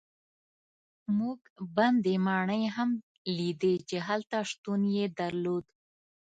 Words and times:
موږ 1.17 1.39
بندي 1.75 2.15
ماڼۍ 2.25 2.63
هم 2.75 2.89
لیدې 3.37 3.73
چې 3.89 3.97
هلته 4.07 4.37
شتون 4.49 4.81
یې 4.95 5.05
درلود. 5.19 5.65